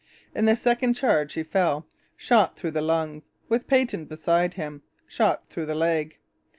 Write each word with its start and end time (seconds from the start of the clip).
In 0.33 0.45
the 0.45 0.55
second 0.55 0.95
charge 0.95 1.33
he 1.33 1.43
fell, 1.43 1.85
shot 2.17 2.57
through 2.57 2.71
the 2.71 2.81
lungs, 2.81 3.21
with 3.49 3.67
Peyton 3.67 4.05
beside 4.05 4.55
him, 4.55 4.81
shot 5.05 5.47
through 5.47 5.67
the 5.67 5.75
leg. 5.75 6.17